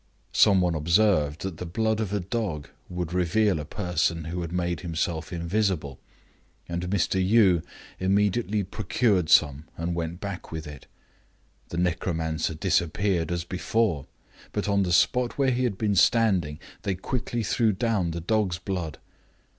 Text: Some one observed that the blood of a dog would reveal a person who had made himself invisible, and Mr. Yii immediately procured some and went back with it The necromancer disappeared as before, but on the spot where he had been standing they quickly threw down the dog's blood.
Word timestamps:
Some 0.33 0.61
one 0.61 0.73
observed 0.73 1.41
that 1.43 1.57
the 1.57 1.65
blood 1.67 1.99
of 1.99 2.11
a 2.11 2.19
dog 2.19 2.69
would 2.89 3.13
reveal 3.13 3.59
a 3.59 3.65
person 3.65 4.23
who 4.23 4.41
had 4.41 4.51
made 4.51 4.79
himself 4.79 5.31
invisible, 5.31 5.99
and 6.67 6.87
Mr. 6.89 7.21
Yii 7.23 7.61
immediately 7.99 8.63
procured 8.63 9.29
some 9.29 9.65
and 9.77 9.93
went 9.93 10.19
back 10.19 10.51
with 10.51 10.65
it 10.65 10.87
The 11.69 11.77
necromancer 11.77 12.55
disappeared 12.55 13.31
as 13.31 13.43
before, 13.43 14.07
but 14.53 14.67
on 14.67 14.81
the 14.81 14.91
spot 14.91 15.37
where 15.37 15.51
he 15.51 15.65
had 15.65 15.77
been 15.77 15.95
standing 15.95 16.57
they 16.81 16.95
quickly 16.95 17.43
threw 17.43 17.71
down 17.71 18.09
the 18.09 18.21
dog's 18.21 18.57
blood. 18.57 18.97